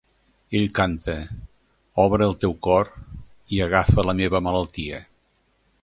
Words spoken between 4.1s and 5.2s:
la meva malaltia".